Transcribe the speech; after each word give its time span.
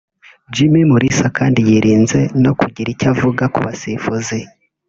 Jimmy 0.53 0.81
Mulisa 0.89 1.27
kandi 1.37 1.59
yirinze 1.69 2.19
no 2.43 2.51
kugira 2.59 2.87
icyo 2.93 3.07
avuga 3.13 3.43
ku 3.53 3.59
basifuzi 3.65 4.37